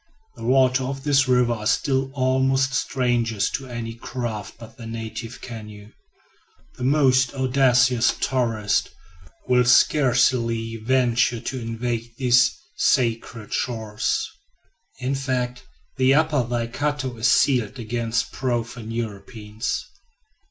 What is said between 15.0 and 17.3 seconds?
fact, the Upper Waikato is